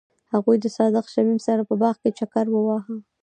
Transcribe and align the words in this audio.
هغوی 0.33 0.57
د 0.61 0.65
صادق 0.77 1.05
شمیم 1.13 1.39
سره 1.47 1.61
په 1.69 1.73
باغ 1.81 1.95
کې 2.01 2.09
چکر 2.19 2.45
وواهه. 2.51 2.95